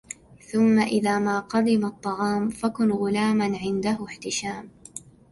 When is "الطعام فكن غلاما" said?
1.85-3.57